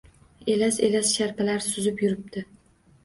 Elas-elas 0.53 1.13
sharpalar 1.17 1.61
suzib 1.67 2.03
yuribdi. 2.07 2.45